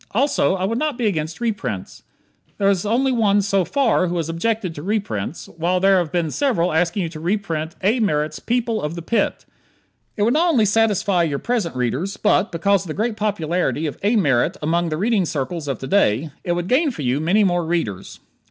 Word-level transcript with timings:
Also, 0.15 0.55
I 0.55 0.65
would 0.65 0.79
not 0.79 0.97
be 0.97 1.05
against 1.05 1.39
reprints. 1.39 2.01
There 2.57 2.71
is 2.71 2.87
only 2.87 3.11
one 3.11 3.43
so 3.43 3.63
far 3.63 4.07
who 4.07 4.17
has 4.17 4.29
objected 4.29 4.73
to 4.73 4.81
reprints, 4.81 5.47
while 5.47 5.79
there 5.79 5.99
have 5.99 6.11
been 6.11 6.31
several 6.31 6.73
asking 6.73 7.03
you 7.03 7.09
to 7.09 7.19
reprint 7.19 7.75
A. 7.83 7.99
Merritt's 7.99 8.39
"People 8.39 8.81
of 8.81 8.95
the 8.95 9.03
Pit." 9.03 9.45
It 10.17 10.23
would 10.23 10.33
not 10.33 10.49
only 10.49 10.65
satisfy 10.65 11.21
your 11.21 11.37
present 11.37 11.75
readers, 11.75 12.17
but, 12.17 12.51
because 12.51 12.81
of 12.83 12.87
the 12.87 12.95
great 12.95 13.15
popularity 13.15 13.85
of 13.85 13.99
A. 14.01 14.15
Merritt 14.15 14.57
among 14.59 14.89
the 14.89 14.97
reading 14.97 15.23
circles 15.23 15.67
of 15.67 15.77
to 15.77 15.85
day, 15.87 16.31
it 16.43 16.53
would 16.53 16.67
gain 16.67 16.89
for 16.89 17.03
you 17.03 17.19
many 17.19 17.43
more 17.43 17.63
readers. 17.63 18.19